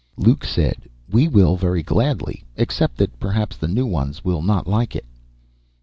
Luke 0.17 0.43
said, 0.45 0.89
"We 1.11 1.27
will, 1.27 1.57
very 1.57 1.83
gladly... 1.83 2.43
except 2.55 2.97
that 2.97 3.19
perhaps 3.19 3.55
the 3.55 3.67
new 3.67 3.85
ones 3.85 4.23
will 4.25 4.41
not 4.41 4.65
like 4.65 4.95
it." 4.95 5.05